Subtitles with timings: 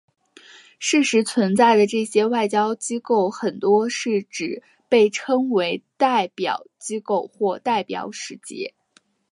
[0.79, 8.73] 事实存在的这些外交机构很多是只被称为代表机构或代表使节。